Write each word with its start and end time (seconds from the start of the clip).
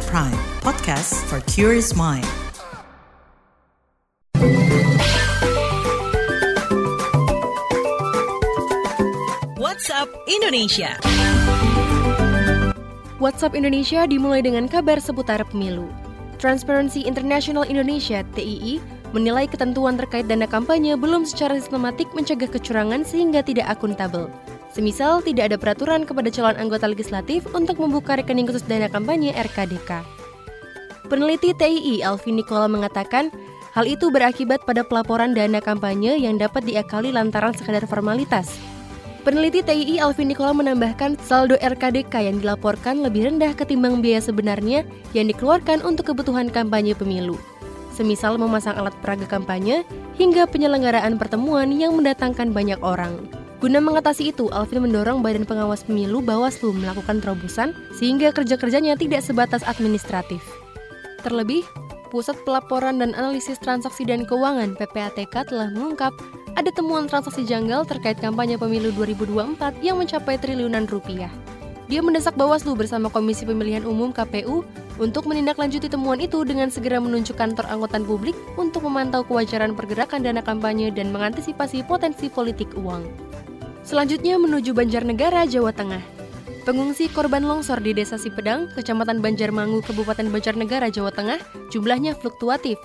At 0.00 0.08
Prime, 0.08 0.40
podcast 0.64 1.12
for 1.28 1.44
curious 1.44 1.92
mind. 1.92 2.24
WhatsApp 9.60 10.08
Indonesia. 10.24 10.96
WhatsApp 13.20 13.52
Indonesia 13.52 14.08
dimulai 14.08 14.40
dengan 14.40 14.72
kabar 14.72 15.04
seputar 15.04 15.44
pemilu. 15.52 15.92
Transparency 16.40 17.04
International 17.04 17.68
Indonesia 17.68 18.24
(TII) 18.32 18.80
menilai 19.12 19.52
ketentuan 19.52 20.00
terkait 20.00 20.24
dana 20.24 20.48
kampanye 20.48 20.96
belum 20.96 21.28
secara 21.28 21.60
sistematik 21.60 22.08
mencegah 22.16 22.48
kecurangan 22.48 23.04
sehingga 23.04 23.44
tidak 23.44 23.68
akuntabel. 23.68 24.32
Semisal 24.70 25.18
tidak 25.20 25.50
ada 25.50 25.56
peraturan 25.58 26.06
kepada 26.06 26.30
calon 26.30 26.54
anggota 26.54 26.86
legislatif 26.86 27.42
untuk 27.54 27.82
membuka 27.82 28.14
rekening 28.14 28.46
khusus 28.46 28.62
dana 28.66 28.86
kampanye 28.86 29.34
RKDK. 29.34 30.06
Peneliti 31.10 31.50
TII 31.58 32.06
Alvin 32.06 32.38
Nikola 32.38 32.70
mengatakan, 32.70 33.34
hal 33.74 33.82
itu 33.82 34.14
berakibat 34.14 34.62
pada 34.62 34.86
pelaporan 34.86 35.34
dana 35.34 35.58
kampanye 35.58 36.22
yang 36.22 36.38
dapat 36.38 36.62
diakali 36.62 37.10
lantaran 37.10 37.50
sekadar 37.50 37.82
formalitas, 37.90 38.62
Peneliti 39.20 39.60
TII 39.60 40.00
Alvin 40.00 40.32
Nikola 40.32 40.56
menambahkan 40.56 41.20
saldo 41.20 41.52
RKDK 41.60 42.24
yang 42.24 42.40
dilaporkan 42.40 43.04
lebih 43.04 43.28
rendah 43.28 43.52
ketimbang 43.52 44.00
biaya 44.00 44.24
sebenarnya 44.24 44.80
yang 45.12 45.28
dikeluarkan 45.28 45.84
untuk 45.84 46.08
kebutuhan 46.08 46.48
kampanye 46.48 46.96
pemilu. 46.96 47.36
Semisal 47.92 48.40
memasang 48.40 48.80
alat 48.80 48.96
peraga 49.04 49.28
kampanye 49.28 49.84
hingga 50.16 50.48
penyelenggaraan 50.48 51.20
pertemuan 51.20 51.68
yang 51.68 52.00
mendatangkan 52.00 52.48
banyak 52.56 52.80
orang. 52.80 53.28
Guna 53.60 53.76
mengatasi 53.76 54.32
itu, 54.32 54.48
Alvin 54.56 54.88
mendorong 54.88 55.20
Badan 55.20 55.44
Pengawas 55.44 55.84
Pemilu 55.84 56.24
Bawaslu 56.24 56.72
melakukan 56.72 57.20
terobosan 57.20 57.76
sehingga 57.92 58.32
kerja-kerjanya 58.32 58.96
tidak 58.96 59.20
sebatas 59.20 59.60
administratif. 59.68 60.40
Terlebih, 61.20 61.60
Pusat 62.08 62.40
Pelaporan 62.48 63.04
dan 63.04 63.12
Analisis 63.12 63.60
Transaksi 63.60 64.08
dan 64.08 64.24
Keuangan 64.24 64.80
PPATK 64.80 65.52
telah 65.52 65.68
mengungkap 65.76 66.16
ada 66.56 66.72
temuan 66.72 67.04
transaksi 67.04 67.44
janggal 67.44 67.84
terkait 67.84 68.16
kampanye 68.16 68.56
pemilu 68.56 68.96
2024 68.96 69.84
yang 69.84 70.00
mencapai 70.00 70.40
triliunan 70.40 70.88
rupiah. 70.88 71.28
Dia 71.92 72.00
mendesak 72.00 72.40
Bawaslu 72.40 72.72
bersama 72.72 73.12
Komisi 73.12 73.44
Pemilihan 73.44 73.84
Umum 73.84 74.08
KPU 74.08 74.64
untuk 74.96 75.28
menindaklanjuti 75.28 75.92
temuan 75.92 76.16
itu 76.24 76.48
dengan 76.48 76.72
segera 76.72 76.96
menunjuk 76.96 77.36
kantor 77.36 77.68
angkutan 77.68 78.08
publik 78.08 78.34
untuk 78.56 78.88
memantau 78.88 79.20
kewajaran 79.20 79.76
pergerakan 79.76 80.24
dana 80.24 80.40
kampanye 80.40 80.88
dan 80.88 81.12
mengantisipasi 81.12 81.84
potensi 81.84 82.32
politik 82.32 82.72
uang. 82.80 83.29
Selanjutnya 83.82 84.36
menuju 84.36 84.76
Banjarnegara, 84.76 85.48
Jawa 85.48 85.72
Tengah. 85.72 86.02
Pengungsi 86.68 87.08
korban 87.08 87.42
longsor 87.42 87.80
di 87.80 87.96
Desa 87.96 88.20
Sipedang, 88.20 88.68
Kecamatan 88.76 89.24
Banjarmangu, 89.24 89.80
Kabupaten 89.82 90.28
Banjarnegara, 90.28 90.92
Jawa 90.92 91.10
Tengah, 91.10 91.40
jumlahnya 91.72 92.12
fluktuatif, 92.14 92.76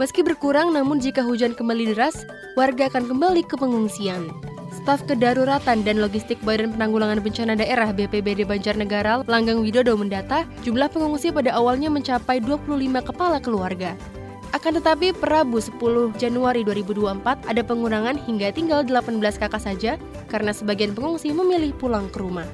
Meski 0.00 0.24
berkurang, 0.24 0.72
namun 0.72 0.96
jika 0.96 1.20
hujan 1.20 1.52
kembali 1.52 1.92
deras, 1.92 2.24
warga 2.56 2.88
akan 2.88 3.04
kembali 3.04 3.44
ke 3.44 3.60
pengungsian. 3.60 4.32
Staf 4.80 5.04
Kedaruratan 5.04 5.84
dan 5.84 6.00
Logistik 6.00 6.40
Badan 6.40 6.72
Penanggulangan 6.72 7.20
Bencana 7.20 7.52
Daerah 7.52 7.92
BPBD 7.92 8.48
Banjarnegara, 8.48 9.28
Langgang 9.28 9.60
Widodo 9.60 10.00
mendata, 10.00 10.48
jumlah 10.64 10.88
pengungsi 10.88 11.28
pada 11.28 11.52
awalnya 11.52 11.92
mencapai 11.92 12.40
25 12.40 12.80
kepala 13.04 13.44
keluarga. 13.44 13.92
Akan 14.50 14.74
tetapi, 14.74 15.14
Perabu 15.14 15.62
10 15.62 16.18
Januari 16.18 16.66
2024 16.66 17.46
ada 17.46 17.62
pengurangan 17.62 18.18
hingga 18.18 18.50
tinggal 18.50 18.82
18 18.82 19.22
kakak 19.38 19.62
saja 19.62 19.94
karena 20.26 20.50
sebagian 20.50 20.90
pengungsi 20.90 21.30
memilih 21.30 21.70
pulang 21.78 22.10
ke 22.10 22.18
rumah. 22.18 22.46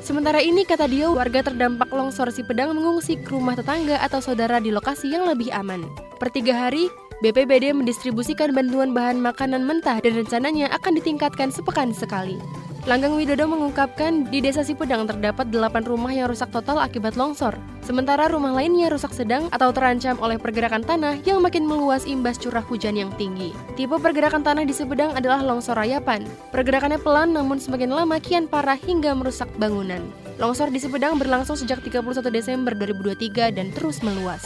Sementara 0.00 0.40
ini, 0.40 0.64
kata 0.64 0.88
dia, 0.88 1.08
warga 1.12 1.44
terdampak 1.44 1.92
longsor 1.92 2.32
si 2.32 2.44
Pedang 2.44 2.76
mengungsi 2.76 3.20
ke 3.20 3.32
rumah 3.32 3.56
tetangga 3.56 4.00
atau 4.00 4.20
saudara 4.24 4.60
di 4.60 4.72
lokasi 4.72 5.12
yang 5.12 5.28
lebih 5.28 5.52
aman. 5.52 5.84
Per 6.16 6.32
tiga 6.32 6.56
hari, 6.56 6.88
BPBD 7.20 7.72
mendistribusikan 7.76 8.52
bantuan 8.52 8.92
bahan 8.92 9.20
makanan 9.20 9.64
mentah 9.64 10.00
dan 10.00 10.12
rencananya 10.16 10.68
akan 10.76 10.96
ditingkatkan 11.00 11.48
sepekan 11.48 11.92
sekali. 11.92 12.36
Langgang 12.84 13.16
Widodo 13.16 13.48
mengungkapkan 13.48 14.28
di 14.28 14.44
Desa 14.44 14.60
Sipedang 14.60 15.08
terdapat 15.08 15.48
8 15.48 15.88
rumah 15.88 16.12
yang 16.12 16.28
rusak 16.28 16.52
total 16.52 16.76
akibat 16.76 17.16
longsor. 17.16 17.56
Sementara 17.80 18.28
rumah 18.28 18.52
lainnya 18.52 18.92
rusak 18.92 19.16
sedang 19.16 19.48
atau 19.56 19.72
terancam 19.72 20.20
oleh 20.20 20.36
pergerakan 20.36 20.84
tanah 20.84 21.16
yang 21.24 21.40
makin 21.40 21.64
meluas 21.64 22.04
imbas 22.04 22.36
curah 22.36 22.60
hujan 22.60 22.92
yang 22.92 23.08
tinggi. 23.16 23.56
Tipe 23.72 23.96
pergerakan 23.96 24.44
tanah 24.44 24.68
di 24.68 24.76
Sipedang 24.76 25.16
adalah 25.16 25.40
longsor 25.40 25.80
rayapan. 25.80 26.28
Pergerakannya 26.52 27.00
pelan 27.00 27.32
namun 27.32 27.56
semakin 27.56 27.88
lama 27.88 28.20
kian 28.20 28.44
parah 28.44 28.76
hingga 28.76 29.16
merusak 29.16 29.48
bangunan. 29.56 30.04
Longsor 30.36 30.68
di 30.68 30.76
Sipedang 30.76 31.16
berlangsung 31.16 31.56
sejak 31.56 31.80
31 31.80 32.04
Desember 32.28 32.76
2023 32.76 33.48
dan 33.56 33.72
terus 33.72 34.04
meluas. 34.04 34.44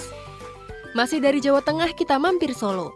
Masih 0.94 1.18
dari 1.18 1.42
Jawa 1.42 1.58
Tengah 1.58 1.90
kita 1.90 2.22
mampir 2.22 2.54
Solo. 2.54 2.94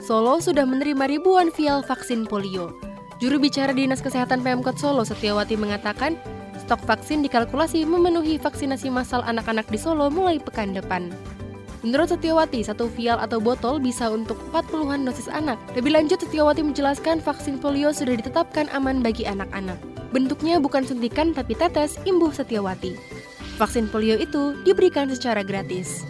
Solo 0.00 0.40
sudah 0.40 0.64
menerima 0.64 1.04
ribuan 1.04 1.52
vial 1.52 1.84
vaksin 1.84 2.24
polio. 2.24 2.89
Juru 3.20 3.36
bicara 3.36 3.76
Dinas 3.76 4.00
Kesehatan 4.00 4.40
Pemkot 4.40 4.80
Solo 4.80 5.04
Setiawati 5.04 5.52
mengatakan, 5.52 6.16
stok 6.56 6.80
vaksin 6.88 7.20
dikalkulasi 7.20 7.84
memenuhi 7.84 8.40
vaksinasi 8.40 8.88
massal 8.88 9.20
anak-anak 9.28 9.68
di 9.68 9.76
Solo 9.76 10.08
mulai 10.08 10.40
pekan 10.40 10.72
depan. 10.72 11.12
Menurut 11.84 12.16
Setiawati, 12.16 12.64
satu 12.64 12.88
vial 12.88 13.20
atau 13.20 13.36
botol 13.36 13.76
bisa 13.76 14.08
untuk 14.08 14.40
40-an 14.48 15.04
dosis 15.04 15.28
anak. 15.28 15.60
Lebih 15.76 16.00
lanjut, 16.00 16.16
Setiawati 16.16 16.64
menjelaskan 16.64 17.20
vaksin 17.20 17.60
polio 17.60 17.92
sudah 17.92 18.16
ditetapkan 18.16 18.72
aman 18.72 19.04
bagi 19.04 19.28
anak-anak. 19.28 19.76
Bentuknya 20.16 20.56
bukan 20.56 20.88
suntikan 20.88 21.36
tapi 21.36 21.52
tetes, 21.52 22.00
imbuh 22.08 22.32
Setiawati. 22.32 22.96
Vaksin 23.60 23.92
polio 23.92 24.16
itu 24.16 24.56
diberikan 24.64 25.12
secara 25.12 25.44
gratis. 25.44 26.08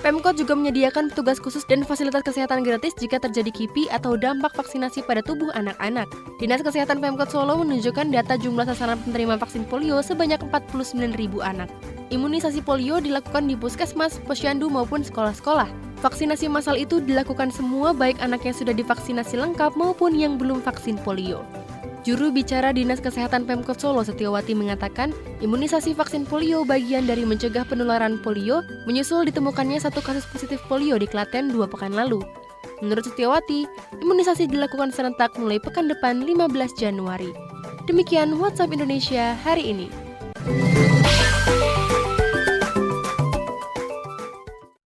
Pemkot 0.00 0.32
juga 0.40 0.56
menyediakan 0.56 1.12
petugas 1.12 1.36
khusus 1.36 1.60
dan 1.68 1.84
fasilitas 1.84 2.24
kesehatan 2.24 2.64
gratis 2.64 2.96
jika 2.96 3.20
terjadi 3.20 3.52
KIPI 3.52 3.92
atau 3.92 4.16
dampak 4.16 4.56
vaksinasi 4.56 5.04
pada 5.04 5.20
tubuh 5.20 5.52
anak-anak. 5.52 6.08
Dinas 6.40 6.64
Kesehatan 6.64 7.04
Pemkot 7.04 7.28
Solo 7.28 7.60
menunjukkan 7.60 8.08
data 8.08 8.40
jumlah 8.40 8.64
sasaran 8.64 8.96
penerima 9.04 9.36
vaksin 9.36 9.68
polio 9.68 10.00
sebanyak 10.00 10.40
49 10.48 11.20
ribu 11.20 11.44
anak. 11.44 11.68
Imunisasi 12.08 12.64
polio 12.64 12.96
dilakukan 12.96 13.44
di 13.44 13.60
puskesmas, 13.60 14.16
posyandu 14.24 14.72
maupun 14.72 15.04
sekolah-sekolah. 15.04 15.68
Vaksinasi 16.00 16.48
massal 16.48 16.80
itu 16.80 16.96
dilakukan 17.04 17.52
semua 17.52 17.92
baik 17.92 18.16
anak 18.24 18.40
yang 18.48 18.56
sudah 18.56 18.72
divaksinasi 18.72 19.36
lengkap 19.36 19.76
maupun 19.76 20.16
yang 20.16 20.40
belum 20.40 20.64
vaksin 20.64 20.96
polio. 21.04 21.44
Juru 22.00 22.32
bicara 22.32 22.72
Dinas 22.72 22.96
Kesehatan 22.96 23.44
Pemkot 23.44 23.76
Solo 23.76 24.00
Setiawati 24.00 24.56
mengatakan, 24.56 25.12
imunisasi 25.44 25.92
vaksin 25.92 26.24
polio 26.24 26.64
bagian 26.64 27.04
dari 27.04 27.28
mencegah 27.28 27.68
penularan 27.68 28.16
polio 28.24 28.64
menyusul 28.88 29.28
ditemukannya 29.28 29.76
satu 29.76 30.00
kasus 30.00 30.24
positif 30.32 30.64
polio 30.64 30.96
di 30.96 31.04
Klaten 31.04 31.52
dua 31.52 31.68
pekan 31.68 31.92
lalu. 31.92 32.24
Menurut 32.80 33.04
Setiawati, 33.04 33.68
imunisasi 34.00 34.48
dilakukan 34.48 34.88
serentak 34.96 35.36
mulai 35.36 35.60
pekan 35.60 35.92
depan 35.92 36.24
15 36.24 36.72
Januari. 36.80 37.36
Demikian 37.84 38.40
WhatsApp 38.40 38.72
Indonesia 38.72 39.36
hari 39.44 39.68
ini. 39.68 39.99